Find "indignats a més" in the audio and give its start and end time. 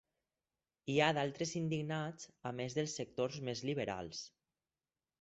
1.61-2.81